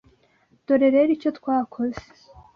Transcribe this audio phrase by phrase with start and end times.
[0.65, 2.03] Dore rero icyo twakoze